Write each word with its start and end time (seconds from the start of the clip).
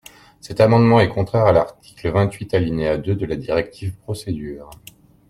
Cet 0.39 0.59
amendement 0.61 0.99
est 0.99 1.09
contraire 1.09 1.45
à 1.45 1.51
l’article 1.51 2.09
vingt-huit, 2.09 2.55
alinéa 2.55 2.97
deux 2.97 3.13
de 3.13 3.27
la 3.27 3.35
directive 3.35 3.93
«Procédure». 4.01 4.71